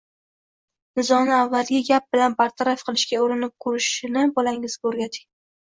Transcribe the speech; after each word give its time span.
Nizoni 0.99 1.35
avvaliga 1.41 1.83
gap 1.91 2.07
bilan 2.17 2.37
bartaraf 2.41 2.85
qilishga 2.89 3.21
urinib 3.29 3.55
ko‘rishni 3.67 4.27
bolangizga 4.41 4.93
o‘rgating 4.93 5.29